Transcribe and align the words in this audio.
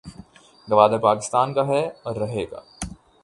گودار 0.67 0.99
پاکستان 0.99 1.53
کاھے 1.53 1.81
اور 2.03 2.15
رہے 2.15 2.45
گا 2.51 2.61